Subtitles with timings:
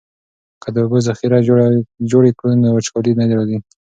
[0.61, 1.39] که د اوبو ذخیرې
[2.11, 3.57] جوړې کړو نو وچکالي نه راځي.